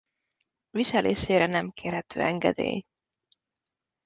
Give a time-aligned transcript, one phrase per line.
[0.69, 2.85] Viselésére nem kérhető engedély.